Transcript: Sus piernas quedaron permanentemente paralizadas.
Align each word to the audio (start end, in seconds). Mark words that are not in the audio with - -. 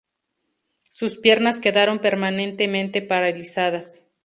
Sus 0.89 1.17
piernas 1.19 1.61
quedaron 1.61 1.99
permanentemente 1.99 3.03
paralizadas. 3.03 4.07